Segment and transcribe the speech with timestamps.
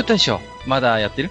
[0.00, 1.30] よよ大将、まだやってる？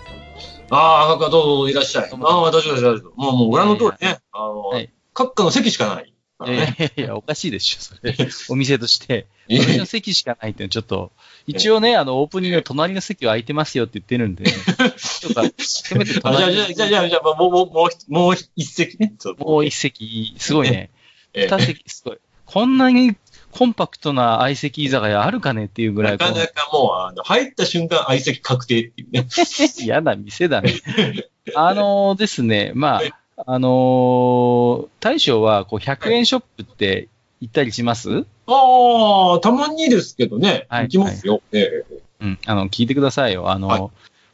[0.72, 2.10] ああ、どうぞいらっしゃい。
[2.12, 3.22] ああ、大丈夫です、大丈夫。
[3.22, 6.14] もう、もう、ご覧の通りね、あの、はい閣下の席しかない。
[6.46, 8.16] いやいやいや、おかしいでしょ、それ。
[8.48, 9.28] お店として。
[9.50, 11.12] い私の席しかないっていうのはちょっと、
[11.46, 19.16] 一応ね、あの、オープニングの隣の席は空いてますよって言ってるんで、 ちょっと、せめて隣じゃあ、じゃあ、じゃあ、じゃあ、もう、もう、もう、もう一席ね。
[19.40, 20.92] もう一席、すごいね。
[21.34, 22.18] ええ二席、すごい。
[22.46, 23.18] こんなに
[23.52, 29.28] コンパクトな相席居酒屋あるかねっていうぐら、ないかこなかもう、あの、入った瞬間、相席確定っていうね。
[29.28, 30.74] う嫌な店だね。
[31.56, 37.08] あのですね、まはいあ、あのー大将は、こう、100円ショップって
[37.42, 38.26] 行ったりします？
[38.48, 40.68] ああ、たまにですけどね。
[40.70, 41.42] はい行きますよ。
[41.52, 41.60] え
[41.92, 43.50] えうん、あの、聞いてくださいよ。
[43.50, 43.88] あの、はい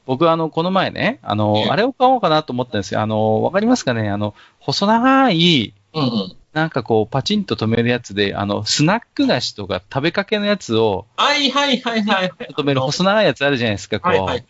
[0.08, 3.02] 僕あの、この前ね、あの、ええあれを買おうかなと思ったんですよ。
[3.02, 4.08] あの、わかりますかね？
[4.10, 6.36] あの、細長い、うんうん。
[6.56, 12.30] なんかこう、パチンと止めるやつで、あの、スナック菓子とか食べかけのやつをはいはいはいはい。
[12.30, 14.12] 止める細長いやつあるじゃないですか、こう。
[14.14, 14.45] はいはい。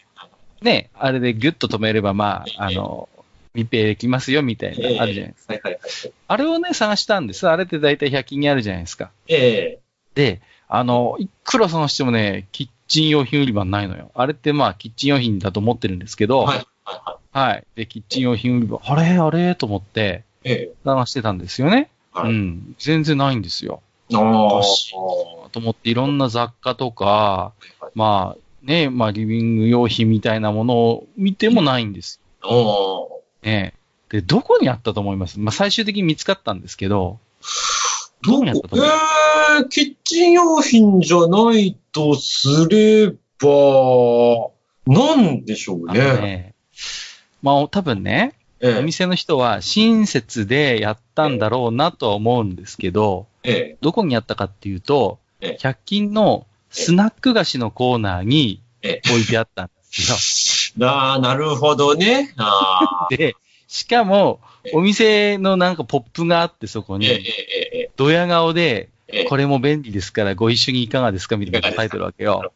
[0.62, 3.10] ね、あれでギュッと止めれば、まあ、あの、
[3.56, 5.54] 密閉できますよ、みたいな、あるじゃないですか。
[5.54, 5.82] はいはいはい。
[6.28, 7.50] あれをね、探したんです。
[7.50, 9.10] あれって大体100均にあるじゃないですか。
[9.28, 9.80] ええ
[10.14, 14.12] で、あの、いくら探してもね、キッチン用品売り場ないのよ。
[14.14, 16.68] あれってまあ、キッチン用品だと思ってるんですけど、はい
[17.32, 17.64] はい。
[17.76, 19.18] で、キッチン用品売り場、あれ？
[19.18, 19.56] あれ？
[19.56, 20.24] と思って、
[20.86, 21.90] 探してたんですよね。
[22.16, 22.76] はいうん。
[22.80, 23.82] 全然ないんですよ。
[24.14, 24.56] ああ。
[24.56, 24.92] おかしい
[25.52, 27.54] と思って、いろんな雑貨とか、
[27.94, 33.22] まあ、ね、まあ、リビング用品みたいなものを見てもないんですよ。
[33.44, 33.74] ね。
[34.10, 35.40] で、どこにあったと思います？
[35.40, 37.20] まあ、最終的に見つかったんですけど、
[38.24, 39.02] どこにあったと思います
[39.62, 43.10] えー、キッチン用品じゃないとすれ
[43.40, 44.52] ば、
[44.88, 46.00] なんでしょうね。
[46.00, 46.54] ね、
[47.42, 48.34] まあ、多分ね、
[48.66, 53.78] えお店の人は親切でやったんだろうなとは思うんですけど、ええ。
[53.82, 55.58] どこにあったかっていうと、ええ。
[55.60, 59.72] 100均のスナック菓子のコーナーにえ置いてあったんで
[60.04, 62.34] すえ ああ、なるほどね。
[63.10, 63.36] で、
[63.68, 67.90] しかもえ、お店のなんかポップがあってそこえええに、ええ。
[67.96, 69.22] ドヤ顔で、ええ。
[69.22, 72.52] えこれも便利ですからご一緒にいかがですかみたいな書いてるわけよ。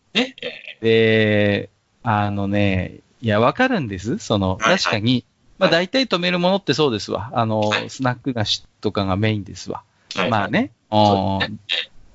[0.82, 1.70] で、
[2.02, 4.18] あのね、いや、わかるんです。
[4.18, 5.26] その、確かに、
[5.60, 7.32] まあはい大体止めるものってそうですわ。
[7.34, 9.84] あのは、いスナック菓子とかがメインですわ。
[10.16, 10.72] はいまあね。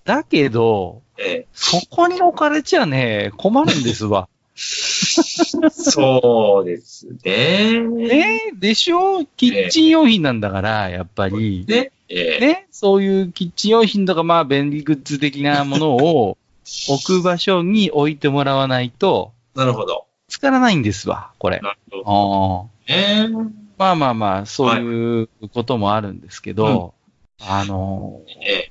[0.04, 4.28] だけど、ええそこに置かれちゃね、困るんですわ。
[4.56, 7.80] そうですね。
[7.80, 9.24] ねでしょ？
[9.36, 11.64] キッチン用品なんだから、やっぱり。
[11.68, 11.90] ね。
[12.08, 16.36] ええねそういうキッチン用品とか、まあ便利グッズ的なものを
[16.88, 20.06] 置く場所に置いてもらわないと、なるほど。
[20.28, 21.60] 使からないんですわ、これ。
[21.60, 22.70] なるほど。
[22.88, 23.28] ああええ
[23.76, 26.94] まあまあまあ、そういうこともあるんですけど、
[27.40, 28.70] あの、え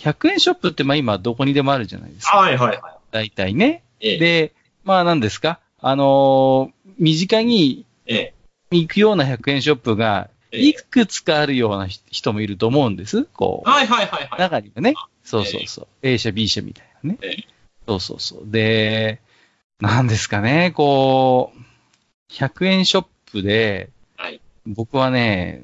[0.00, 2.38] 100円ショップってまあ今どこにでもあるじゃないですか。
[2.38, 3.82] はいはいは大体ね。
[4.00, 4.08] い。
[4.08, 4.52] ええで、
[4.84, 5.60] まあ何ですか？
[5.80, 8.34] あのー身近にええ
[8.70, 13.24] 行くような100円ショップが、えいくつかあるような人人もいると思うんです。
[13.24, 14.40] こう、はいはいはいはい。
[14.40, 14.94] 中にはね。
[15.24, 15.86] そうそうそう。
[16.02, 17.44] A 社、B 社みたいなねええ。
[17.86, 18.42] そうそうそう。
[18.46, 19.20] で、
[19.80, 25.62] なんですかね、こう、100円ショップで、はい僕はね、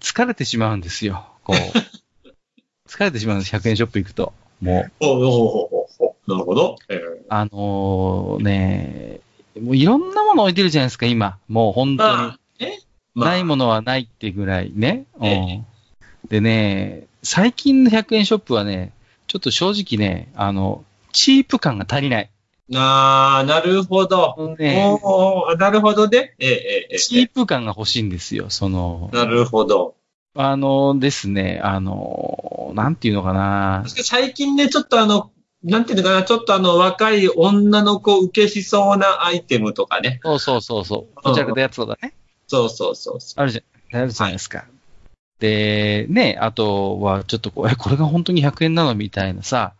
[0.00, 1.24] 疲れてしまうんですよ。
[1.44, 1.56] こう。
[2.88, 4.32] 疲れてしまうんです、100円ショップ行くと。
[4.60, 6.76] もう、ほうほうほうほうほうなるほど。
[6.88, 9.20] ええあのーね、
[9.60, 11.38] もういろんなもの置いてるじゃないですか、今。
[11.48, 12.16] もう本当に。
[12.16, 12.78] まあ、え
[13.14, 15.04] まあないものはないってぐらいね。
[15.18, 15.64] うんえ
[16.28, 18.92] でね、最近の100円ショップはね、
[19.26, 22.30] ちょっと正直ね、あの、チープ感が足りない。
[22.74, 24.54] ああ、なるほど。
[24.58, 26.34] ね、おーなるほどね。
[26.38, 29.94] えええチープ感が欲しいんですよ、その、なるほど。
[30.34, 33.82] あのですね、あの、なんていうのかな。
[33.84, 35.32] 確か最近ね、ちょっとあの、
[35.64, 40.20] なんていうのかな、ちょっとあの、若い女の子受けしそうなアイテムとかね。
[40.22, 41.14] そうそうそうそう。
[41.16, 42.14] こちらくたやつとかね。
[42.46, 44.64] そうそうそうそあるじゃん、あるじゃないですか。
[45.40, 48.94] で、ね、あとはちょっとここれが本当に100円なの？
[48.94, 49.74] みたいなさ、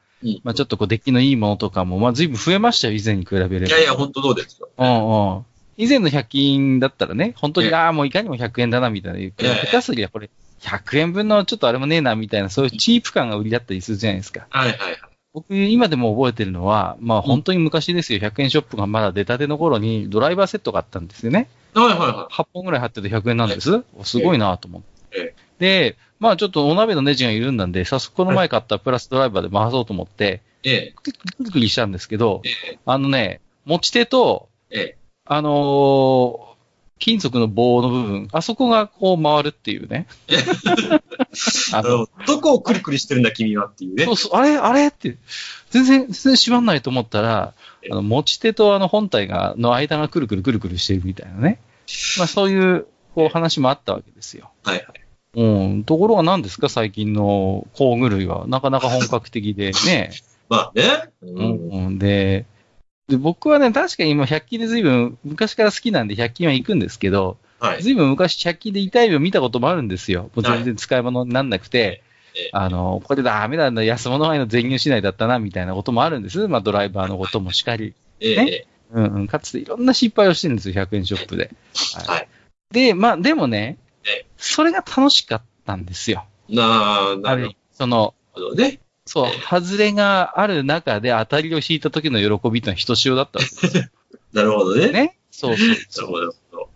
[0.44, 3.66] まあちょっとこう、出来のいいものとかも、まあ随分増えましたよ、以前に比べれば。
[3.66, 4.68] いやいや、本当どうですよ。
[4.76, 5.44] うんうん。
[5.76, 10.28] 以前の100均だったらね、本当に、ええああ、もういかにも100円だな、みたいな言うけど、ええ下手すりゃこれ、
[10.60, 14.46] 100円分のちょっとあれもねえな、みたいな、そういうチープ感が売りだったりするじゃないですか。
[14.50, 15.00] はいはいはい。
[15.32, 21.48] 僕、今でも覚えてるのは、まあ本当に昔ですよ、100円ショップがまだ出たての頃にドライバーセットがあったんですよね。
[21.74, 23.82] はいはいは8本ぐらい貼ってて100円なんです。
[24.02, 25.34] すごいなと思って。
[25.60, 30.68] えで、まあちょっとお鍋のネジが緩んだんで、早速この前買ったプラスドライバーで回そうと思って、い。
[30.68, 31.12] ええ、ク
[31.44, 34.96] リクリしたんですけど、ええ、あのね、持ち手と、ええ。
[35.24, 36.50] あのー
[37.00, 40.06] 金属の棒の部分、あそこがこう回るっていうね。
[41.72, 44.12] あのどこをクリクリしてるんだ君はっていうねそ。
[44.12, 45.16] うそう、あれあれって、
[45.70, 51.58] 全然、全然閉まんないと思ったら、えあの持ち手とあの本体が、の間がくるくるくるくるしてるみたいなね。
[52.18, 54.50] まあそういう、こう話もあったわけですよ。
[54.62, 54.99] はいはい。
[55.34, 55.84] うん。
[55.84, 56.68] ところが何ですか？
[56.68, 58.46] 最近の工具類は。
[58.48, 60.10] なかなか本格的で ね。
[60.48, 60.82] まあね。
[61.22, 61.26] う。
[61.26, 61.42] う
[61.80, 61.98] んん。
[61.98, 62.46] で、
[63.08, 67.82] で僕はね、確かに今100均で随分昔から好きなんで100均は行くんですけど、はい。
[67.82, 70.30] 随分昔100均で痛い目を見たこともあるんですよ。
[70.34, 72.02] もう全然使い物になんなくて、
[72.34, 76.46] ええあの、これダメなんだ、安物買いの全入しないだったな、みたいなこともあるんです。
[76.46, 77.92] まあドライバーのこともしかり。
[78.20, 79.26] ええねえうんうん。
[79.26, 81.50] かつていろんな失敗をしてるんですよ、100円ショップで。
[82.06, 82.10] え。
[82.10, 82.28] はい。
[82.72, 86.26] で、まあでもねええ、それが楽しかったんですよ。
[86.48, 88.80] なあ、なあるるその、ほどね。
[89.06, 93.90] そう、外れがある中で当たりを引いた時の喜びってのはひとしおだったわけです
[94.32, 94.86] なるほどね。
[94.86, 95.18] よね？
[95.30, 96.18] そうそうそほど。
[96.18, 96.70] なるほど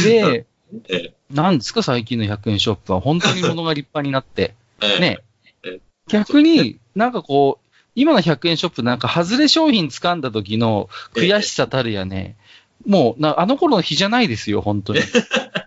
[0.00, 0.04] う。
[0.04, 0.46] で、
[0.88, 1.14] ええ。
[1.30, 4.54] なんですか最近の100円ショップは本当に物が立派になって。
[4.80, 5.00] ええ。
[5.00, 5.18] ね？
[5.64, 5.80] え。
[6.08, 12.36] 逆に、なんかこう、今の100円ショップなんか外れ商品掴んだ時の悔しさたるやね、
[12.84, 15.00] もうな、あの頃の日じゃないですよ、本当に。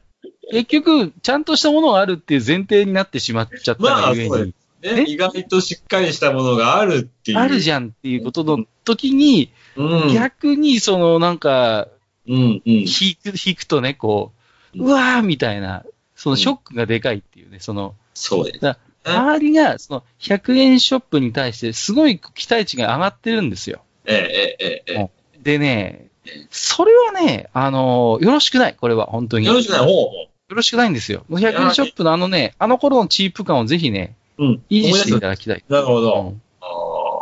[0.52, 7.38] 結局、ちゃんとしたものがあるっていう前提になってしまっちゃったまあがゆえに、そうねね意外としっかりしたものがあるっていう。
[7.38, 10.14] あるじゃんっていうことの時に、うん。
[10.14, 11.88] 逆にそのなんか、
[12.28, 12.62] うん、うん。
[12.66, 14.32] 引く、引くとね、こ
[14.76, 15.84] う、うわーみたいな、
[16.16, 18.60] そのショックがでかいっていうね、その、そうです。
[18.60, 23.82] だ周りが、その、100円ショップに対して、すごい期待値が上がってるんですよ。
[24.06, 25.10] ええ、ええ、ええ。
[25.42, 26.10] でね、
[26.52, 29.46] それはね、あのよろしくない、これは、本当に。
[29.46, 29.80] よろしくない。
[29.80, 29.92] ほうほ
[30.24, 31.26] よろしくないんですよ。
[31.30, 34.46] 100円ショップのあのね、あの頃のチープ感をぜひね、う。
[34.46, 34.64] うん。
[34.70, 35.64] 維持していただきたい。
[35.66, 36.22] すなるほど。
[36.22, 36.49] うんあ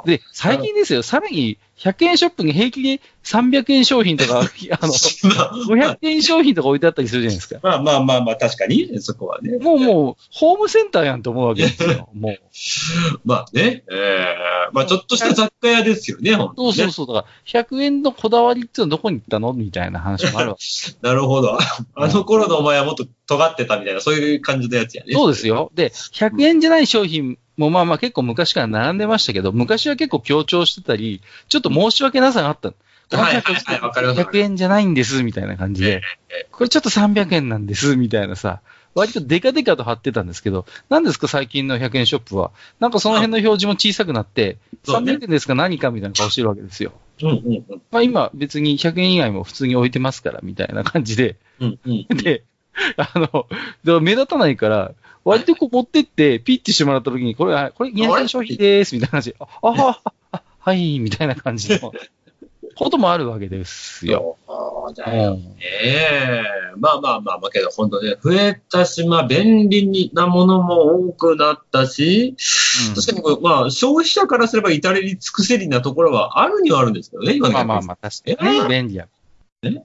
[0.08, 4.44] で、最近ですよ、さらに、100円ショップに平気で300円商品とか、 あ
[4.88, 7.60] の、500円商品とか置いてあったりするじゃないですか。
[7.62, 9.58] まあまあまあまあ、確かに、そこはね。
[9.60, 12.10] もうもう、ホームセンターやんと思うわけですよ。
[12.14, 12.40] もう。
[13.26, 14.36] まあね、ええ
[14.72, 16.74] まあちょっとした雑貨屋ですよね、本当にね。
[16.74, 17.16] そうそうそう。
[17.16, 19.54] だから、100円のこだわりっていうのはどこに行ったの？
[19.54, 20.64] みたいな話もあるわけ。
[21.08, 21.58] なるほど。
[21.96, 25.14] あの頃のお前はもっと尖ってたみたいな、そういう感じのやつやね。
[25.14, 25.72] そうですよ。
[25.76, 32.76] で、100円じゃない商品もまあまあ結構昔から並んでましたけど、昔は結構強調してたり、ちょっと申し訳なさがあったの。
[33.10, 36.02] はいはいはいわかります100円じゃないんです、みたいな感じで。
[36.52, 38.62] これちょっと300円なんです、みたいなさ。
[38.96, 42.52] 割とデカデカと貼ってたんですけど、何ですか最近の100円ショップは。
[42.80, 46.94] なんかその辺の表示も小さくなって、そうね300円ですか何かみたいな顔してるわけですよ。
[47.22, 47.36] うんうん
[47.70, 47.82] うん。
[47.92, 51.38] まあ今別に100円以外も普通に置いてますから、みたいな感じで。
[51.60, 52.08] うんうん。
[52.18, 52.44] で、
[52.98, 54.94] あの、目立たないから、
[55.28, 60.02] 割とこう持ってって、ピッてしてもらった時に、これ、あこれ200円商品でーす、みたいな感じで、あ、あ、あ
[60.32, 61.92] あはい、みたいな感じの
[62.76, 64.38] こともあるわけですよ。
[64.48, 66.44] そうだようんええ
[66.78, 72.36] まあまあまあまあけど、本当ね、増えたし、まあ便利なものも多くなったし、
[72.96, 79.08] 確かにまあ消費者からすれば至れり尽くせりなところはあるにはあるんですけどね、今のまあまあまあ、確かにね、便利や。
[79.64, 79.84] ね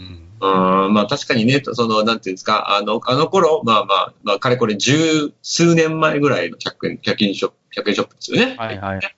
[0.00, 0.23] うん。
[0.48, 8.56] うん、まあ確かにね、その、なんていうんですか、あの、あの頃、まあまあ、まあ、かれこれ十数年前ぐらいの100円、100円ショップ、100円ショップですよね。
[8.58, 9.16] はいはい。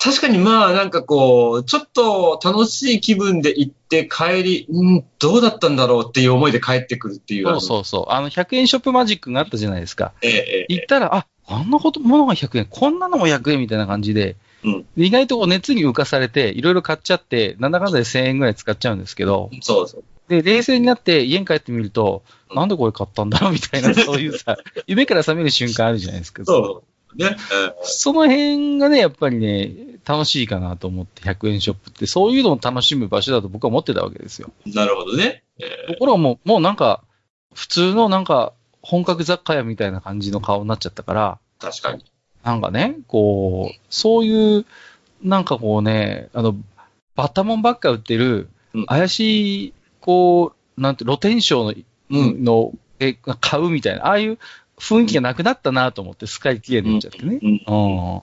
[0.00, 7.46] 確かにまあなんかこう、ちょっと楽しい気分で行って帰り、うん、どうだったんだろうっていう思いで帰ってくるっていう。
[7.46, 8.12] そうそうそう。
[8.12, 10.12] あの、100円ショップマジックがあったじゃないですか。
[10.22, 10.26] う。
[10.26, 20.04] ええええ行ったら、あ、あんなこと、ものが100円、こんなのも100円みたいな感じで、うんで意外と熱に浮かされて、いろいろ買っちゃって、なんだかんだで1000円ぐらい使っちゃうんですけど、そうそう。
[20.28, 23.52] で、冷静になって家に帰ってみると、うんなんでこれ買ったんだろう？
[23.54, 26.44] みたいな、そういうさ、 夢から覚める瞬間あるじゃないですか。
[26.46, 26.82] そ
[27.14, 27.22] う。
[27.22, 27.36] ね。
[27.52, 34.50] えその辺がね、やっぱりね、楽しいかなと思って、100円ショップって、そういうのを楽しむ場所だと僕は思ってたわけですよ。
[34.66, 35.44] えなるほどね。
[35.58, 37.02] えところがもう、もうなんか、
[37.54, 42.04] 普通のなんか、本格雑貨屋みたいな感じの顔になっちゃったから、え確かに。
[42.44, 44.66] なんかね、こう、そういう、
[45.22, 46.56] なんかこうね、あの、
[47.16, 51.74] バッタモンばっか売ってるうん、怪しい、こう、なんて、露天商の、
[52.10, 54.38] うんの、え、買うみたいな、ああいう
[54.78, 57.38] 雰囲気がなくなったなと思って、すっかり綺麗になっちゃってね。
[57.42, 58.22] うん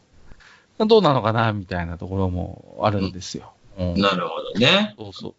[0.79, 0.87] うん。
[0.87, 3.53] どうなのかなみたいなところもあるんですよ。
[3.77, 3.99] うん。
[3.99, 4.93] なるほどね。
[4.97, 5.33] そうそう。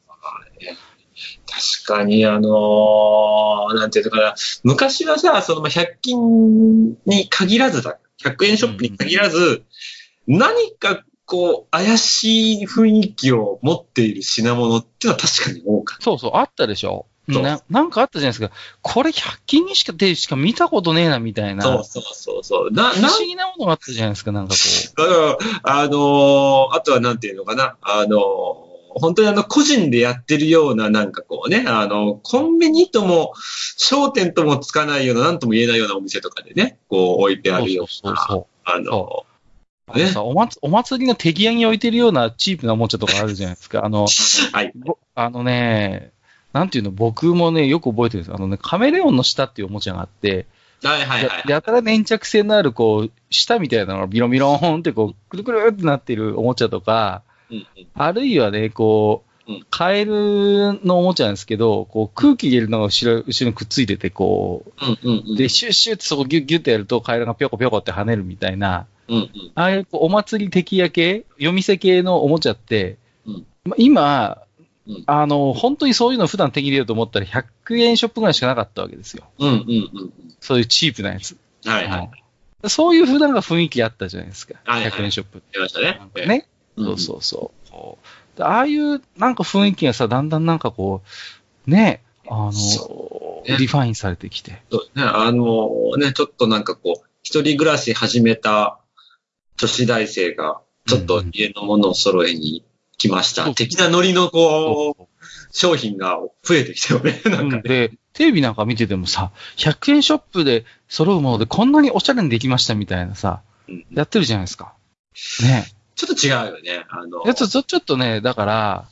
[1.87, 7.99] 確かに、あのーなんていうのかな、昔はさ、そのまあ100均に限らずだ、
[8.31, 9.65] 100円ショップに限らず、
[10.27, 18.55] 何かこう、怪しい雰囲気を持っている品物っていうのは確かに多かっそうそう、あったでしょななんかあったじゃないですか。
[18.83, 21.65] これ100均にしかでしか見たことねえな、みたいな。
[21.65, 21.85] た。
[21.85, 22.71] そうそうそうそう。
[22.71, 24.59] な、な不思議なものがあったじゃないですか、なんかこ
[24.97, 28.66] だから、あのーあとはなんていうのかな、あのー
[29.01, 33.33] 本当にあの、個人でやってるような、なんかこうね、あの、コンビニとも、
[33.77, 37.55] 商店ともつかないような、なんとも言えないようなお店とかでね、こう置いてう。
[37.55, 38.47] あるよそううな、そうそう。
[38.65, 39.27] あの
[39.89, 43.85] あのさお祭お祭りの手際に置いてるようなチープなおもちゃとかあるじゃないですか。
[43.85, 44.07] あの、
[44.53, 44.73] はい。
[44.75, 46.11] ぼあのね、
[46.53, 50.47] なんていうの、僕もね、よく覚えてるんですあのね、カメレオンの舌っていうおもちゃがあって、
[50.83, 51.45] はいはいやはい。
[51.49, 65.37] やたら粘着性のある、こう、舌みたいなのがビロビローンってこう、くるくるってなってるおもちゃとか、うんうんあるいはね、こううん、カエルのおもちゃなんですけど、こう空気入れるのが後ろ、後ろにくっついてて、こうんうんうう、ん。
[65.37, 69.31] で、シュッシュッってそこギュッギュッてやると、カエルがぴょこぴょこって跳ねるみたいな、うんうん。
[69.55, 74.43] ああいうお祭り的や系、夜店系のおもちゃって、うんま今、
[74.89, 79.25] うんあの、本当にそういうの普段手に入れようと思ったら100円ショップぐらいしかなかったわけですよ。
[79.39, 81.37] うんうんうんそういうチープなやつ。
[81.65, 81.71] うん。
[81.71, 82.01] はいはい。
[82.01, 82.11] うん
[82.69, 84.55] そういう普段が雰囲気あったじゃないですか。
[84.65, 85.47] はいはい100円ショップって。
[85.53, 86.49] 出ましたねね。
[86.77, 87.71] うんそうそうそう。
[87.71, 87.99] こ
[88.35, 91.03] うでああいうなんか雰囲気がさ、だんだんなんかこ
[91.67, 94.63] う、ね、あその、ねリファインされてきて。
[94.71, 95.05] そうですね。
[95.05, 98.79] あのね、ちょっとなんかこう、一人暮らし始めた
[99.57, 102.65] 女子大生が、ちょっと家のものを揃えに
[102.99, 103.45] 来ました。
[103.45, 105.07] そう的なノリのこう、
[105.53, 107.21] 商品が増えてきたよね。
[107.27, 107.63] なかね。
[107.63, 114.75] で、テレビなんか見ててもさ、100円ショップで揃うものでこんなにおしゃれにできましたみたいなさ、うんやってるじゃないですか。
[115.43, 115.67] ね。
[115.97, 116.87] ちょっと違うよね。
[116.91, 118.89] あの、ちょちょっとね、だから、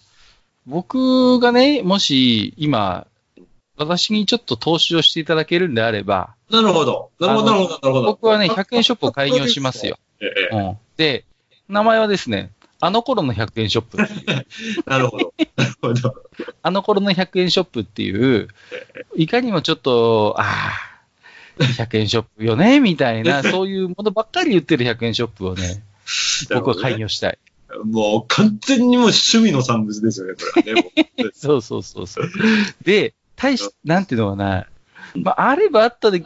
[0.67, 3.07] 僕がね、もし今、
[3.77, 7.11] 私にちょっと投資をしていただけるんであれば、なるほど。
[7.21, 8.07] なるほど、なるほど、なるほど。
[8.07, 9.99] 僕はね、100円ショップを開業しますよ。
[10.21, 10.57] ええ。
[10.57, 10.79] うん。
[10.97, 11.25] で、
[11.69, 13.97] 名前はですね、あの頃の100円ショップ。
[14.89, 15.35] なるほど。
[15.57, 16.15] なるほど。
[16.63, 18.49] あの頃の100円ショップっていう、
[19.17, 25.83] いかにもちょっと、ああ、100円ショップよね、みたいな、 そういうものばっかり言ってる100円ショップをね、
[26.55, 27.39] 僕は開業したい。
[27.85, 31.05] もう完全にもう趣味の産物ですよね、これはね。
[31.35, 32.31] そうそうそうそう。
[32.85, 34.67] で、大し、なんていうのかな、
[35.17, 36.25] まあ、あればあったで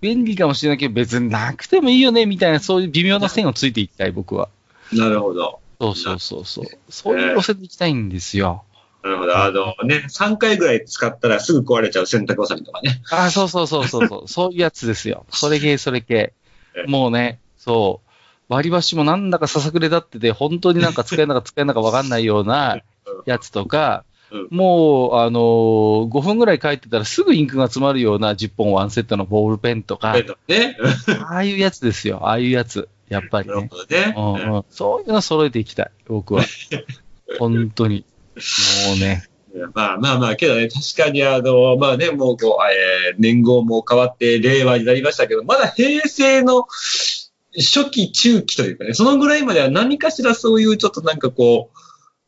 [0.00, 4.48] 便利かもしれないけど、別になくてもいいよね、みたいな、そういう微妙な線をついていきたい、僕は。
[4.92, 5.60] なるほど。
[5.80, 6.66] そうそうそうそう。
[6.90, 8.64] そういう路線で行きたいんですよ。
[9.02, 9.36] なるほど。
[9.36, 13.02] あのね、3回ぐらい使ったらすぐ壊れちゃう洗濯バサミとかね。
[13.10, 14.22] あそうそうそうそうそう。
[14.28, 15.26] そういうやつですよ。
[15.30, 16.32] それ系、それ系
[16.74, 16.84] え。
[16.86, 18.11] もうね、そう。
[18.52, 22.82] 割り箸もなんだかささくれ立ってて、本当になんか使えんのか使えんのかわかんないような
[23.26, 24.12] やつとか、うん
[24.50, 30.14] もう、あのー5分ぐらい書いてたらすぐインクが詰まるような10本ワンセットのボールペンとか、
[30.48, 30.76] ね。
[31.20, 32.20] ああいうやつですよ。
[32.22, 32.88] ああいうやつ。
[33.10, 33.68] やっぱりね。
[33.90, 34.14] ね。
[34.16, 35.90] うんうん、そういうの揃えていきたい。
[36.06, 36.42] 僕は。
[37.38, 38.06] 本当に。
[38.88, 39.28] もうね。
[39.74, 46.64] まあまあまあ、けどね、確かにあの、まあね、もうこう、えー年号も変わって令和になりましたけど、まだ平成の
[47.56, 51.70] 初期、中期というかね、そのぐらいまでは何かしらそういうちょっとなんかこ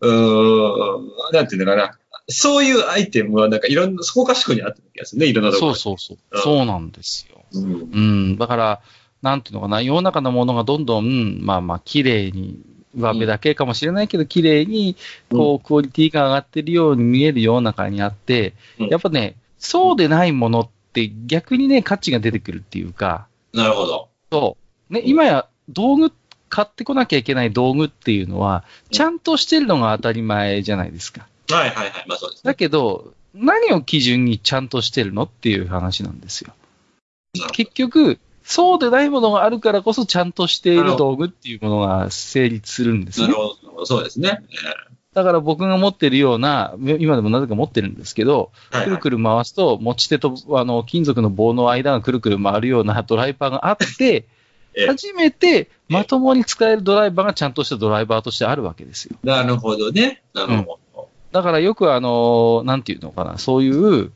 [0.00, 1.98] う、うーん、なんていうのかな。
[2.28, 6.40] そういうアイテムはなんかいろんな、そこかしこにあった気がするね、いろんなところそうそうそう。
[6.40, 7.44] そうなんですよ。
[7.52, 7.58] う。
[7.58, 7.90] うん。
[7.92, 8.00] う
[8.32, 8.38] ん。
[8.38, 8.80] だから、
[9.20, 12.58] なんていうのかな、世の中のものがどんどん、まあまあ、綺麗に、
[12.96, 14.96] 上辺だけかもしれないけど、綺麗に、
[15.30, 24.08] こう、クオリティが上がってるように見える世の中にあって、うんやっぱね、そうでないものって逆にね、価値が出てくるっていうか、なるほど。
[24.30, 24.63] そう。
[24.94, 26.12] ね、今や道具、
[26.48, 31.26] 買ってこなきゃいけない道具っていうのは、ちゃんとしてるのが当たり前じゃないですか。
[31.50, 32.04] はいはいはい。
[32.06, 32.54] まあそうですだね。
[32.54, 36.52] けど、何を基準にちゃんとしてるのっていう話なんですよ。
[37.52, 43.38] 結局、そうでないものがあるからこそちゃんとしている道具っていうものが成立するんですねなる。
[43.38, 43.86] ほど。
[43.86, 44.44] そうですね。
[45.14, 48.52] だから僕が持ってるような、今でもなぜか持ってるんですけど。
[48.70, 54.33] くるくる回すと持ち手とあの金属の棒の間がくるくる回るようなドライバーがあって、ええ
[54.86, 59.16] 初めてまともに使えるドライバーがちゃんとしたドライバーとしてあるわけですよ。
[59.22, 60.22] なるほどね。
[60.34, 61.08] なるほど。
[61.32, 64.12] だからよくあの、なんていうのかな、そういう、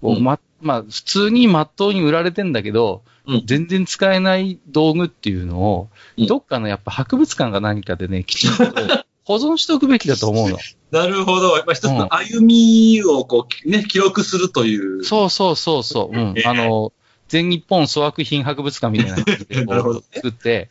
[0.00, 8.64] こううんま、まあ、普通にまっとうに売られてんだけど、うん全然使えない道具っていうのを、うんどっかのやっぱ博物館が何かでね、きちんと
[9.24, 10.58] 保存しておくべきだと思うの。
[10.90, 11.56] なるほど。
[11.56, 15.04] やっぱ一つの歩みをこう、ね、記録するという。
[15.04, 16.16] そうそうそうそう。
[16.16, 16.42] うんえ。
[16.42, 16.92] えあの、
[17.32, 19.54] 全日本粗悪品博物館みたいな感じで
[20.12, 20.68] 作って。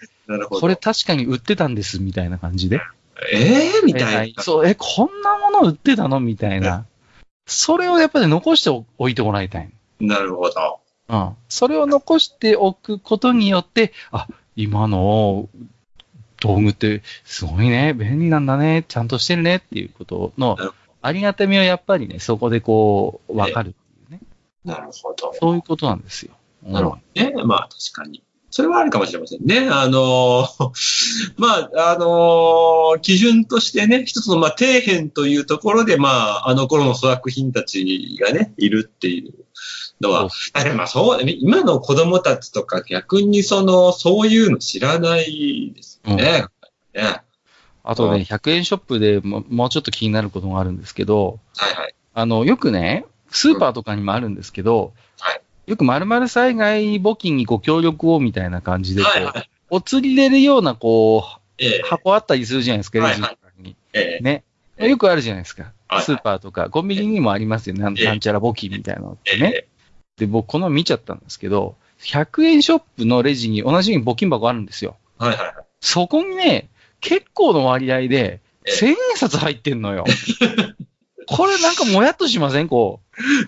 [0.52, 2.80] これ確かに売ってたんですみたいな感じで。
[3.34, 4.44] ええみたいな。
[4.44, 6.86] そう、え、こんなもの売ってたのみたいな。
[7.48, 9.72] それをやっぱり残しておいてもらいたい。
[10.00, 10.80] なるほど。
[11.10, 11.36] うん。
[11.50, 15.50] それを残しておくことによって、あ、今の
[16.40, 20.58] 道具ってすごいね、便利なんだね、ちゃんとしてるねっていうことの
[21.02, 24.20] ありがたみはやっぱりね、そこでこう、わかるっていうね。
[24.64, 25.34] なるほど。
[25.34, 26.34] そういうことなんですよ。
[26.66, 27.34] うんなるほどね。
[27.46, 28.24] まあ確かに。
[28.52, 29.70] それはあるかもしれませんね。
[29.72, 30.72] あのー
[31.38, 39.34] まあ、あのー基準としてね、一つの、まあ、底辺というところで、まあ、あの頃の粗悪品たちがね、いるっていう
[40.02, 46.46] のは、あでもまあそう今の子供たちとか逆にその、そういうの知らないですよね。
[46.94, 47.22] ね
[47.84, 51.96] あとね、うん100円ショップでももうちょっと気になることがあるんですけど、はいはい。
[52.14, 54.92] あの、よくね、スーパーとかにもあるんですけど、はい
[55.72, 59.50] よく〇〇災害募金にご協力をみたいな感じでこう、はいはい。
[59.70, 63.78] お釣り入れるようなこう、ええ箱あったりするじゃないですか、はいレジの中に。
[63.94, 64.44] ええね。
[64.78, 65.72] ええよくあるじゃないですか。
[65.88, 67.84] はいスーパーとか、コンビニにもありますよね。
[67.84, 69.66] なんちゃら募金みたいなのっえてね。
[70.18, 74.98] で、僕この見ちゃったんですけど、100円ショップのレジに同じように募金箱あるんですよ。
[75.20, 75.56] はいはいはい。
[75.80, 76.68] そこにね、
[77.00, 80.04] 結構の割合で、ええ1000円札入ってんのよ。
[81.32, 82.68] これなんかもやっとしません？
[82.68, 83.00] こ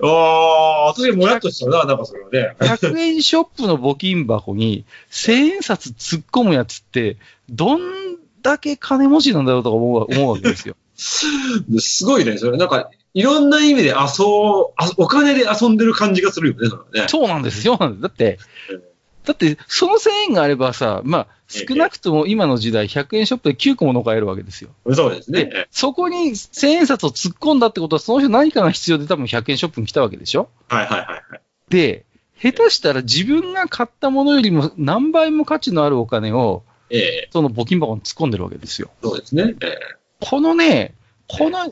[0.01, 2.55] ああ、それもやっとしたな、なんかそれはね。
[2.59, 2.63] う。
[2.63, 7.17] 100円ショップの募金箱に1000円札突っ込むやつって、
[7.49, 7.81] どん
[8.41, 10.75] だけ金持ちなんだろうとか思う思うわけですよ。
[10.95, 12.57] すごいね、それ。
[12.57, 17.07] なんか、いろんな意味で遊、あお金で遊んでる感じがするよね、それはね。
[17.09, 18.01] そうなんです、そうなんです。
[18.01, 18.81] だってうん、
[19.25, 24.71] だって、その1000円があればさ、まあ、少なくとも今の時代100円ショップで9個もの買えるわけですよ。
[24.93, 25.45] そうですね。
[25.45, 30.49] で、そこに1000円札を突っ込んだってことは、その人何かが必要で多分100円ショップに来たわけでしょ？
[30.67, 31.41] はいはいはいはい。
[31.69, 32.05] で、
[32.41, 38.89] 下手したら自分が買ったものよりも何倍も価値のあるお金を、ええその募金箱に突っ込んでるわけですよ。
[39.01, 39.55] そうですね。
[39.61, 39.77] え
[40.19, 40.95] このね、
[41.27, 41.71] この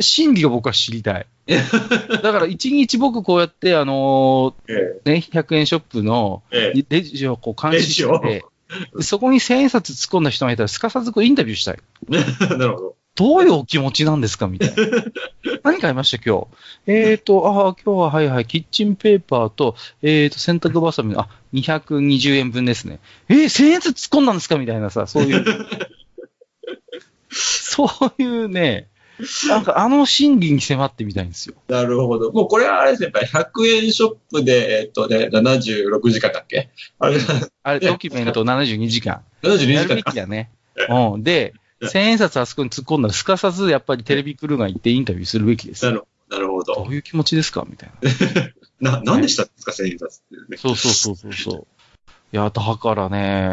[0.00, 1.26] 心理を僕は知りたい。
[2.22, 8.44] だから一日僕こうやって、あのえーね、100円ショップのええレジをこう監視して
[9.00, 11.78] そこに1000円札突っ込んだ人がいたらすかさずこうインタビューしたい。
[12.10, 12.18] え
[12.56, 12.96] なるほど。
[13.14, 15.04] どういうお気持ちなんですかみたいな。
[15.62, 16.46] 何買いました今
[16.86, 16.92] 日？
[16.92, 23.00] えーと、ああ、今日ははいはい、キッチンペーパーと、えーと、洗濯バサミの、あ、220円分ですね。
[23.28, 25.44] えー、1000円ずつ突っ込んだんですかみたいなさ、そういう。
[27.30, 27.84] そ
[28.18, 28.88] ういうね、
[29.48, 31.54] なんかあの心理に迫ってみたいんですよ。
[31.68, 32.32] なるほど。
[32.32, 36.70] もうこれはあれですね、やっぱり100円ショップで、えっとね、76時間だっけ？
[36.98, 37.18] あれ、
[37.62, 39.22] あれ、ドキュメント72時間。
[39.42, 40.12] 72やるべ時間か。
[40.12, 40.50] きだね。
[40.88, 41.22] うん。
[41.22, 45.90] で、1000円札あそこに突っ込んだら、すかさずやっぱりテレビクルーが行ってインタビューするべきですよ。
[45.92, 46.74] なるなるほど。
[46.74, 47.66] どういう気持ちですか？
[47.68, 47.90] みたい
[48.80, 48.90] な。
[49.00, 50.56] な、なんでしたんですか、千円札って。
[50.56, 51.66] そうそうそうそうそう。
[52.32, 53.52] いや、だからね、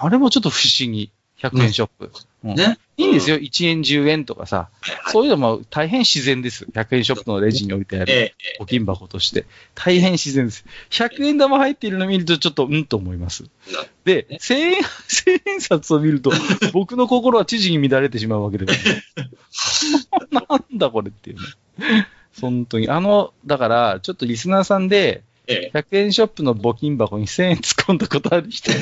[0.00, 1.12] あれもちょっと不思議。
[1.42, 2.10] 100円ショップ。
[2.44, 2.78] うんね。
[2.96, 3.36] いいんですよ。
[3.36, 4.68] 1円、10円とかさ。
[5.08, 6.66] そういうのも大変自然です。
[6.66, 9.46] 100円ショップのレジに置いてあるえ募金箱として。
[9.74, 10.64] 大変自然です。
[10.90, 13.48] 100円玉入っているのを見るとちょっとうんと思いますな。
[14.04, 16.32] で、1000円、 1000円札を見ると、
[16.72, 18.94] 僕の心は知事に乱れてしまうわけですよ。
[20.30, 22.08] なんだこれっていうね。
[22.40, 22.88] 本当に。
[22.88, 28.80] あの、だから、ちょっとリスナーさんで、ええ100円ショップの募金箱に1000円突っ込んだことある人、 ちょ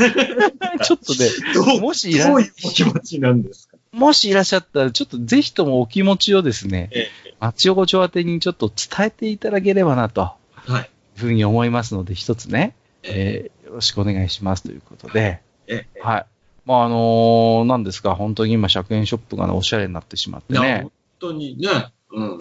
[0.97, 3.77] っとね、もしいらどういうお気持ちなんですか？
[3.93, 7.09] もしいらっしゃったら、ちょっとぜひともお気持ちをですね、え
[7.41, 10.33] 町横丁宛てにちょっと伝えていただければなと、
[10.69, 10.73] え。
[10.73, 10.91] はい。
[11.17, 16.01] ふうに思いますので、一つね、えーよろしくお願いしますということで、ええ。
[16.03, 16.27] はい。
[16.67, 21.69] まあ、あのーなんですか、本当に今、100円ショップがね、おしゃれになってしまってね本、当にね。
[22.13, 22.39] うん。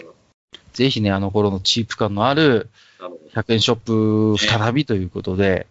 [0.72, 2.68] ぜひね、あの頃のチープ感のある
[3.34, 5.66] 100円ショップ再びということで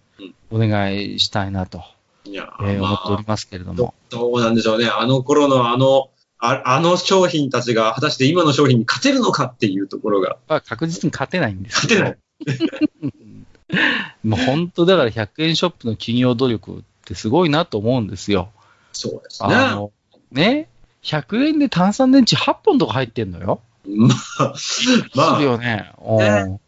[0.51, 1.81] うん、お願いしたいなと、
[2.25, 2.31] ど。
[2.31, 3.93] いや、思っておりますけれどども。
[4.09, 4.87] どうなんでしょうね。
[4.87, 10.37] あの頃のあの、ああの商品たちが果たして今の商品に勝てるのかっていうところが。
[10.47, 12.01] まあ、確実に勝てないんですけど。
[12.01, 12.19] 勝
[14.23, 18.51] もう本当だから100円ショップの企業努力ってすごいなと思うんですよ。
[18.93, 19.53] そうですね。
[19.53, 19.91] あの、
[20.31, 20.69] ね、
[21.03, 23.61] 100円で炭酸電池8本とか入ってんのよ。
[23.85, 25.91] まあ、まするあ、よね。
[26.01, 26.59] うん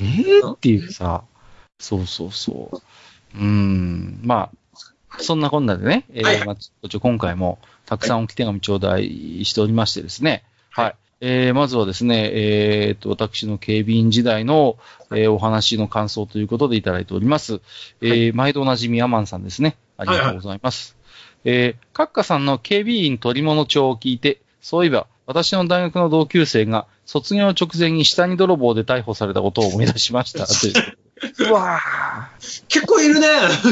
[0.00, 1.24] えー、っていうさ、
[1.78, 3.38] そうそうそう。
[3.38, 6.56] うん、まあ、そんなこんなでね、えーはいはいまあ、
[6.88, 10.84] ちょ今回もたくさん置き手紙頂戴しておりましてですね、はい。
[10.86, 14.78] はいえーまずはですね、えーっと、私の警備員時代の、
[15.10, 17.60] えーお話の感想ということでいただいております。
[18.00, 19.76] えー毎度おなじみアマンさんですね。
[19.98, 20.96] ありがとうございます。
[21.44, 30.42] えー、カッカさんの警備員取り物帳を聞いて、そういえば、私の大学の同級生が卒業直前に下に泥棒で逮捕されたことを思い出しました。
[31.46, 32.64] ううわぁ。
[32.66, 33.28] 結構いるね。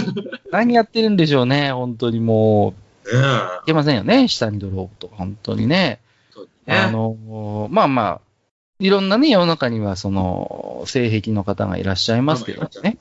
[0.53, 3.11] 何やってるんでしょうね、本当にもう。
[3.11, 3.25] うん。
[3.25, 3.27] い
[3.66, 5.99] けませんよね、下にドローとか、本当にね。
[6.68, 8.21] あの、まあまあ、
[8.79, 12.99] いろんなね、世の中には、その、性癖の方がいらっしゃいますけどね。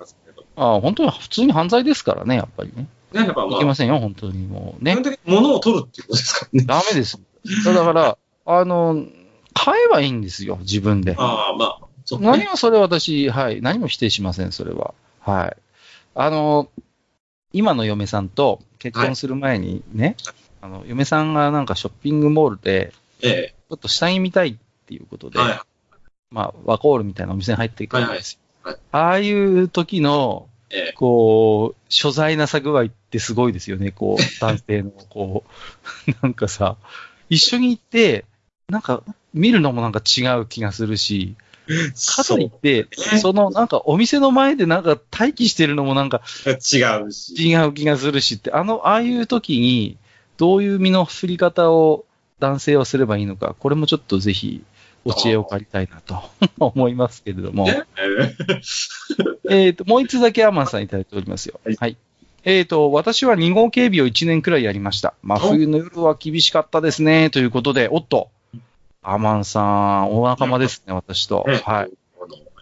[0.55, 2.87] ああ本当に普通に犯罪ですからね、やっぱりね。
[3.13, 5.03] ね、やっぱまあ、いけませんよ、本当にもうね基本。
[5.03, 6.65] 的に物を取るっていうことですからね。
[6.65, 7.21] ダメです。
[7.63, 8.17] だから、
[8.47, 9.05] あの、
[9.53, 11.15] 買えばいいんですよ、自分で。
[11.17, 12.45] ああ、まあ、そう何ね。
[12.45, 14.93] もそれ私、はい、何も否定しません、それは。
[15.19, 15.57] はい。
[16.15, 16.69] あの、
[17.51, 20.15] 今の嫁さんと結婚する前にね、
[20.61, 24.55] あの、嫁さんがなんかショッピングモールで、えちょっと下着見たいっ
[24.85, 25.41] ていうことで、え。
[25.41, 25.59] はい。
[26.31, 28.39] まあ、ワコールみたいなお店に入ってくるんですよ。
[28.39, 28.47] はいはい
[28.91, 30.93] ああいう時の、ええ。
[30.93, 35.45] こう、所在なさ具合ってすごいですよね、こう、男性の、こ
[36.05, 36.75] う、 なんかさ、
[37.29, 38.25] 一緒に行って、
[38.69, 39.01] なんか、
[39.33, 41.35] 見るのもなんか違う気がするし、
[42.15, 47.33] かといって、ねそのなんかお店の前でなんか待機してるのもなんか違うし。
[47.35, 49.97] 違う気がするしって、あの、ああいう時に、
[50.37, 52.05] どういう身の振り方を
[52.39, 54.63] 男性はすればいいのか、これもちょっとぜひ、
[55.05, 56.21] お知恵を借りたいなと
[56.59, 57.65] 思いますけれども。
[57.65, 57.83] ね
[59.49, 61.61] えっ、と、もう一つだけアマンさんいただいておりますよ。
[61.63, 61.97] ははいい。
[62.43, 65.13] えっ、と、私は2号警備を1年くらいやりました。
[65.23, 67.29] 真冬の夜は厳しかったですね。
[67.29, 68.29] ということで、おっと、
[69.09, 71.45] アマンさん、お仲間ですね、私と。
[71.47, 71.91] ねはい。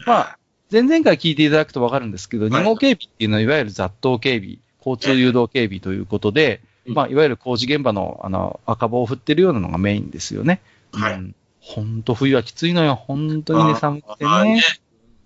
[0.06, 0.38] まあ、
[0.72, 10.62] 前々回聞いていただくとわかるんですけど、はい2号警備っていうのは、いわゆる雑踏警備、交通誘導警備ということで、うんまあ、いわゆる工事現場の、あの、赤棒を振ってるようなのがメインですよね。
[10.94, 11.36] はいうん。
[11.62, 12.94] ほんと冬はきついのよ。
[12.94, 14.62] 本当にね、寒くてね。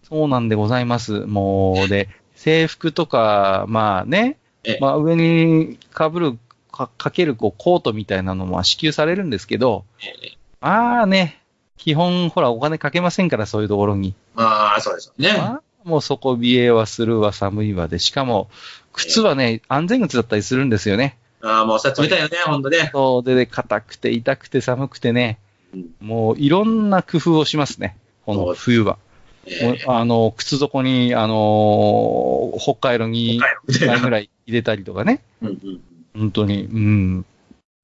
[0.03, 1.19] そうなんでございます。
[1.25, 6.39] もう、で、制服とか、まあねええ、まあ上に被る、
[6.71, 11.41] かかけるこうコートみたいなのも支給されるんですけど、ええまあね、
[11.78, 14.13] 基本、ほら、お金かけませんから、そういうところに。
[14.36, 15.38] まあ、そうですよね。
[15.38, 18.50] まあ、もう底冷えはするわ、寒いわで、しかも、
[18.93, 21.17] 靴はね、安全靴だったりするんですよね。
[21.41, 22.89] ああ、もうそれ冷たいよね、ほんとね。
[22.91, 25.39] そうで、で硬くて、痛くて、寒くてね、
[25.74, 27.95] うんもういろんな工夫をしますね、
[28.26, 28.98] この冬は。
[29.45, 35.22] ええあの、靴底に、あのー、北海道に1みたいな回ぐらい入れたりとかね。
[35.41, 35.82] うんうん
[36.15, 36.63] 本当に。
[36.63, 37.26] うん。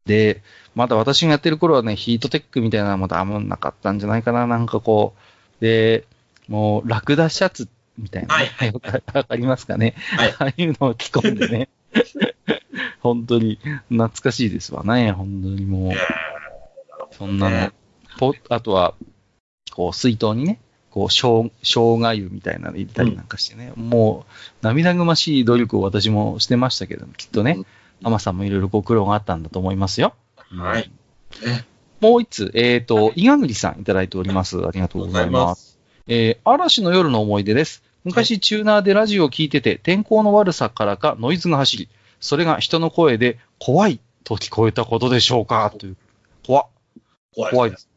[0.06, 0.42] で、
[0.76, 5.14] まだ私がやってる頃はね、ヒートテックみたいなのもダメなかったんじゃないかな、なんかこ
[5.60, 5.62] う。
[5.64, 6.06] で、
[6.48, 8.52] もう、ラクダシャツみたいな、ね。
[8.56, 9.96] はいわかりますかね。
[10.18, 11.70] はいああいうのを着込んでね。
[13.00, 13.60] 本当に、
[13.90, 15.12] 懐かしいですわね。
[15.12, 15.98] 本当にもうえ。
[17.12, 17.72] そんなのね。
[18.18, 18.96] ポあとは、
[19.72, 20.60] こう、水筒にね、
[20.92, 27.66] こう、生生姜湯みたいなの入れたりなんかしてね、もう、涙ぐましい努力を私もしてましたけども、きっとねうん、
[28.08, 30.16] アマさんもいろいろご苦労があったんだと思いますよ。
[30.58, 30.92] はい。
[31.46, 31.66] ね
[32.02, 34.58] もう一つ、えっ、と、伊賀栗さんいただいております。
[34.66, 35.80] ありがとうございます。
[36.08, 37.84] えー嵐の夜の思い出です。
[38.04, 41.90] 昔、チューナーでラジオを聞いてて、天候の悪さからかノイズが走り、
[42.20, 45.98] それが人の声で、怖いと聞こえたことでしょうかという。
[46.46, 46.68] 怖っ
[47.34, 47.52] 怖い。
[47.52, 47.90] 怖いです。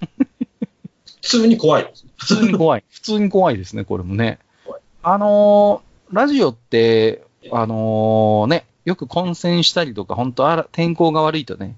[1.22, 1.92] 普通に怖い。
[2.16, 2.84] 普通に怖い。
[2.88, 4.38] 普通に怖いですね、これもね。
[5.02, 11.76] あのーラジオって、あのーね、よく混戦したりとか、本当あら、天候が悪いとねはい、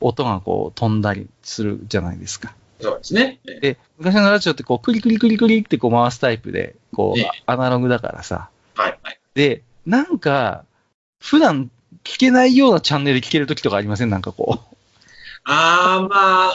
[0.00, 2.54] 音がこう飛んだりするじゃないですか。
[2.80, 3.40] そうですね。
[3.46, 8.48] ええで、昔のラジオってこう、クリクリクリクリってこう回すタイプで、こうええ、アナログだからさ。
[8.74, 8.98] はい。
[9.02, 9.18] はい。
[9.34, 10.64] で、なんか、
[11.20, 11.70] 普段
[12.04, 14.10] 聞けないようなチャンネル聞けるときとかありません？
[14.10, 14.76] なんかこう。
[15.44, 16.52] ああ、まあ、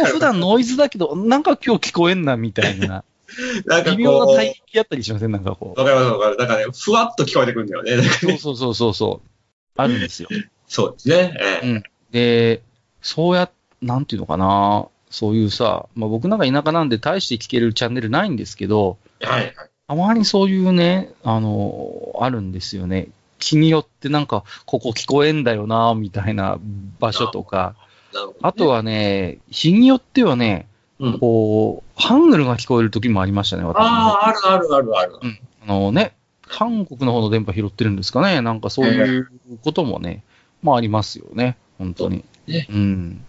[0.12, 3.04] 普段ノイズだけど、なんか今日聞こえんな、みたいな。
[3.66, 5.32] なんか微妙なこう、帯域あったりしません？
[5.32, 5.80] なんかこう。
[5.80, 6.36] わかるわかる。
[6.38, 8.02] なんかね、ふわっと聞こえてくるんだよね。
[8.02, 9.28] そうそうそうそうそう。
[9.76, 10.28] あるんですよ。
[10.66, 11.34] そうですね。
[11.38, 11.82] ええうん。
[12.10, 12.62] で、
[13.02, 13.50] そうや、
[13.82, 14.88] なんていうのかな。
[15.10, 19.42] そういうさ、まあ僕なんか田舎なんで大して聞けるチャンネルないんですけど、はい。
[19.44, 19.54] はい。
[19.88, 23.08] たまにそういうね、あの、あるんですよね。
[23.38, 26.58] 気によってなんか、ここ聞こえんだよな、みたいな
[26.98, 27.74] 場所とか。
[28.12, 30.66] ねあと、はね、日によってはね、
[30.98, 31.18] うん。
[31.18, 35.18] こう、ハングルが聞こえる時もありましたね、私もねああ、あるあるあるある。
[35.22, 36.14] うんあのね、
[36.48, 38.40] 韓国の方の電波拾ってるんですかね。
[38.40, 39.30] なんかそういう
[39.62, 40.24] こともね、
[40.62, 41.58] まあありますよね。
[41.78, 42.24] 本当に。
[42.46, 43.24] ねうん。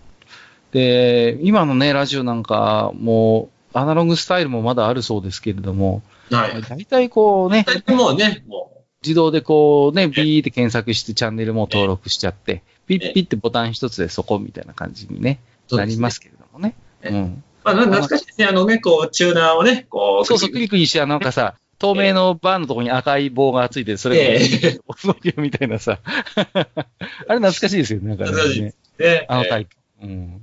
[0.71, 6.62] で、今のね、ラジオなんか、もう、アナログスタイルもまだあるそうですけれども、はい。
[6.62, 15.39] 大体こうね、大体もうね、も自動でこうね、ビーって検索してチャンネルも登録しちゃって、ピッピッってボタン一つでそこみたいな感じにね、
[15.71, 16.75] う、なりますけれどもね。
[17.01, 17.43] えうん。
[17.63, 18.45] まあ、な懐かしいですね。
[18.45, 25.99] あのね、こう、チューナーをね、こう、そうそう、クリクリして、なんかさ、透明のバーのところに赤い棒がついてる、それがええ動くよみたいなさ。
[26.05, 28.73] あれ懐かしいですよね、なんか懐かしいね。
[28.99, 29.25] ね。
[29.29, 29.75] あのタイプ。
[30.03, 30.41] うん。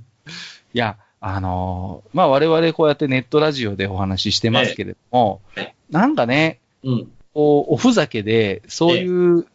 [0.73, 7.11] いや、あのーまあ、我々こうやってネットラジオでお話ししてますけれどもええ、なんかね、うん。
[7.33, 9.45] こう、おふざけで、そういう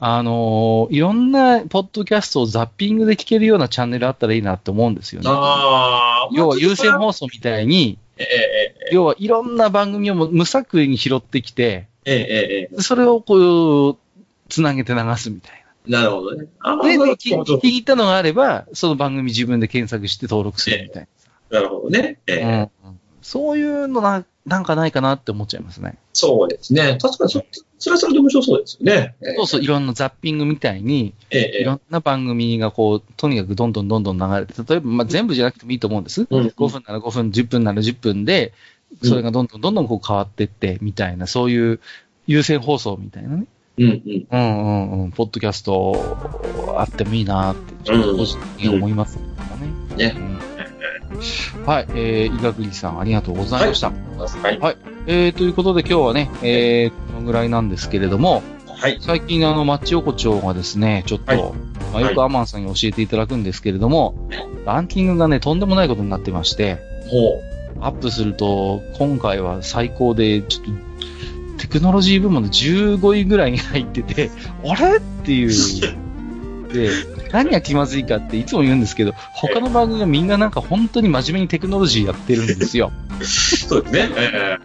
[0.00, 5.28] あのーいろんなポッドキャストをザッピングで聞けるようなチャンネルあったらいいなって思うんですよね。
[5.28, 7.06] 要は優先も。
[7.06, 8.03] 放送みたいに、ええええ
[8.92, 13.98] 要はいろんな番組を無作為に拾ってきて、ええそれをこう、
[14.48, 16.46] つなげて流すみたいえなるほどね。
[16.82, 21.08] で、でなる気に入ったのがあれば、その番組自分で検索して登録するみたい
[21.50, 21.60] な。
[21.60, 22.20] るほどね。
[22.26, 22.44] ええ。
[22.44, 22.70] な。
[22.84, 25.96] うんそういうのな、なんかないかなって思っちゃいますね。
[26.12, 26.98] そうですね。
[27.00, 27.42] 確かにそ、
[27.78, 29.14] それはそれで面白そうですよね。
[29.22, 36.26] ええそうそう、いろんなザッピングみたいに、ええええいろんな番組がこう、とにかくどんどんどんどん流れて、例えば、まあ、全部じゃなくてもいいと思うんです。
[36.28, 38.52] うん5分なら5分、10分なら10分で、
[39.02, 41.80] それがどんどんどんどんこう変わってって、みたいな、そういう
[42.26, 43.46] 優先放送みたいなね。
[43.78, 44.26] うんうん。
[44.30, 45.10] うんうんうん。
[45.12, 49.34] ポッドキャストあってもいいなって、ちょっと個人的に思いますね。
[49.96, 50.33] ねうん
[51.66, 53.90] はい、えー、伊賀栗さんありがとうございました。
[53.90, 54.76] はい。
[55.06, 58.98] えー、ということで今日はね、えー、このぐらいなんですけれども、はい。
[59.00, 61.42] 最近あの、マッチ横丁がですね、ちょっと、はい
[61.92, 64.14] まあ、よくアマンさんに教えていただくんですけれども、
[64.66, 67.40] ランキングがね、とんでもないことになってまして、ほ
[67.80, 70.70] アップすると、今回は最高で、ちょっと、
[71.58, 74.30] テクノロジー部門で15位ぐらいに入ってて、
[74.64, 74.96] あれ？
[74.96, 75.48] っていう。
[76.72, 76.90] で、
[77.34, 82.92] 何が気まずいかっていつも言うんですけど、他の番組がみんななんか本当に真面目にテクノロジーやってるんですよ。
[83.20, 83.24] う。
[83.26, 84.08] そうですね。
[84.16, 84.58] え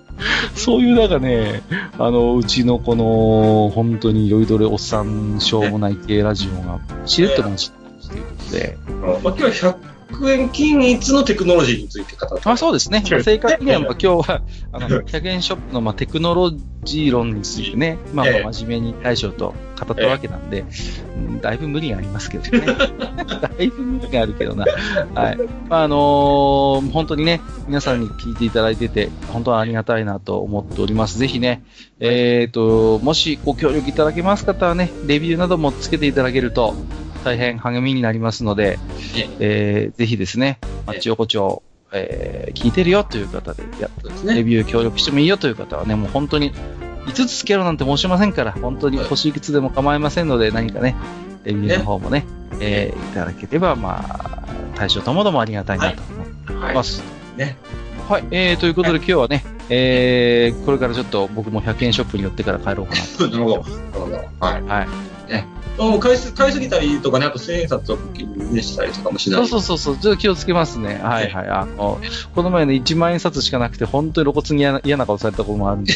[0.54, 1.64] そういうなんかね、
[1.98, 9.76] あの、うちのこの、本当に酔いどれおっさんしょうもない系ラジオが、しれっと話しているので、えまあ、今日は
[10.12, 13.04] 100円均一のテクノロジーについて語ってあそうですね。
[13.10, 14.42] まあ正確には、ええまあ今日は、
[14.72, 16.52] あの、100円ショップの、まあ、テクノロ
[16.84, 20.66] ジー論についてね、まあ、ええまあ真面目に大将と語ったわけなんで、
[21.16, 22.66] うんだいぶ無理がありますけどね。
[22.66, 24.66] だいぶ無理があるけどな。
[25.14, 25.38] はい。
[25.70, 31.20] まあ、あのー本当にね、皆さんに聞いていただいてて、本当はありがたいなと思っております。
[31.20, 31.64] ぜひね、
[32.00, 36.74] えっ、と、もしご協力いただけます方はね、レビューなどもつけていただけると、
[37.24, 38.80] 大変励みになりますので、
[39.40, 44.36] えーぜひですね、マッチ横丁、えー聞いてるよという方で、やそうですね。
[44.36, 46.54] レビュー協力してもいいよという方はね、もう本当に、
[47.06, 50.96] 5つつけろなんて申しませんから、本当に星いくつでも構いませんので、何かね、
[51.44, 52.26] レビューの方もね、
[52.60, 54.40] えーいただければ、まあ、
[54.76, 57.04] 対象ともどもありがたいなと思ってはいおります。
[57.38, 57.58] ね。
[58.08, 63.28] はい、えー、ということで今日はね、えー、これからちょっと僕も100円ショップに寄ってから帰ろうかなと。
[63.30, 63.58] なるほど。
[63.58, 64.16] なるほど。
[64.40, 64.64] はい。
[64.64, 64.88] はい。
[65.80, 69.48] もう買いす買いすぎたりとかね、あと千円札を気にしたりとかもしない。
[69.48, 71.00] そうそうそうそう、ちょっと気をつけますね。
[71.02, 71.48] はいはい。
[71.48, 72.02] あの、
[72.36, 75.94] この前ね、1万円札しかなくて、本当に露骨に嫌な顔されたこともあるんで、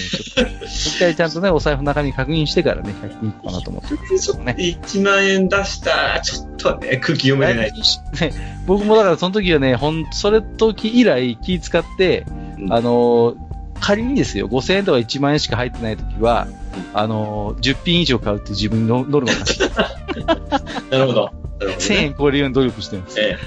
[0.66, 4.56] 一回ちゃんとね、お財布の中に確認してからね、100均行こうかなと思ってますちょっとね。
[4.84, 7.74] 1万円出したら、ちょっとね、空気読めれない。
[8.22, 12.26] ね、僕もだからその時はね、ほん、それ時以来気使って、
[12.58, 13.36] うんあの、
[13.82, 16.48] 仮にですよ、5000円とか1万円しか入ってない時は、
[16.94, 19.40] あの、10品以上買うって自分のノルマな
[21.00, 21.26] るほど。
[21.26, 23.20] なるほど、1000円超えるように努力してます。
[23.20, 23.38] え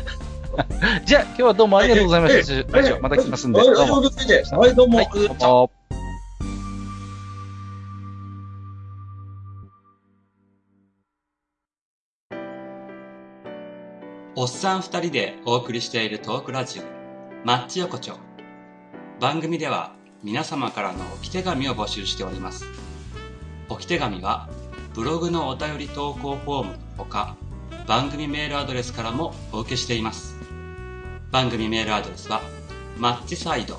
[1.05, 2.55] じゃあ、今日はどうもありがとうございました。
[2.55, 3.59] ええまた来ますんで。
[3.59, 3.97] はい、どうも。
[3.97, 4.99] はい、はい、どうも。
[4.99, 5.71] はい、どうも。
[14.39, 16.83] おっさん二人でお送りしているトークラジオ、
[17.47, 18.19] マッチ横丁。
[19.19, 22.86] 番組では皆様からの置き手紙を募集しております。
[23.69, 24.49] 置き手紙は、
[24.95, 27.37] ブログのお便り投稿フォームほか、
[27.87, 30.37] 番組メールアドレスからもお受けしています。
[31.31, 32.41] 番組メールアドレスは、
[32.97, 33.79] マッチサイド、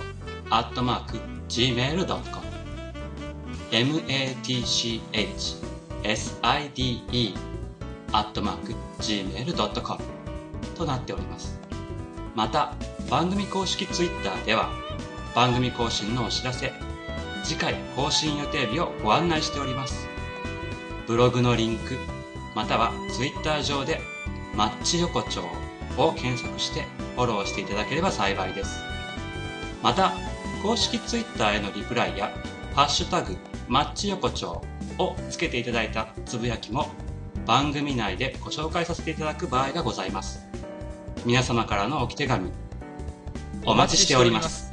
[0.50, 1.17] アットマーク、
[1.50, 2.47] gmail.com。
[6.04, 7.34] matchside,
[8.13, 10.04] アットマーク、gmail.com。
[10.76, 11.60] となっております。
[12.36, 12.73] また、
[13.10, 14.69] 番組公式ツイッターでは、
[15.34, 16.71] 番組更新のお知らせ、
[17.47, 20.05] 次回更新予定日をご案内しております。
[21.07, 21.95] ブログのリンク、
[22.53, 24.01] またはツイッター上で、
[24.53, 25.43] マッチ横丁
[25.97, 26.81] を検索して
[27.15, 28.81] フォローしていただければ幸いです。
[29.81, 30.12] また、
[30.62, 32.33] 公式ツイッターへのリプライや、
[32.75, 33.38] ハッシュタグ、
[33.69, 34.62] マッチ横丁
[34.97, 36.89] をつけていただいたつぶやきも、
[37.45, 40.45] 番組内でご紹介させていただく場合がございます。
[41.25, 42.51] 皆様からの置き手紙、
[43.65, 44.66] お待ちしております。